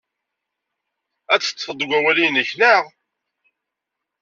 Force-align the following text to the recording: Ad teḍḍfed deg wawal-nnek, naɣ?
Ad 1.33 1.41
teḍḍfed 1.41 1.75
deg 1.79 1.89
wawal-nnek, 1.91 2.49
naɣ? 2.59 2.83